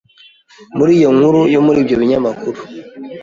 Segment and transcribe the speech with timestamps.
[0.77, 2.59] Muri iyo nkuru yo muri ibyo binyamakuru,